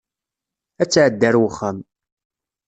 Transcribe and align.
Ad 0.81 0.87
tɛeddi 0.89 1.25
ar 1.29 1.35
wexxam. 1.41 1.77